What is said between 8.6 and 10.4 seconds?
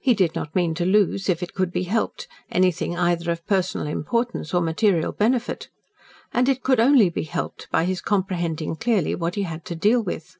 clearly what he had to deal with.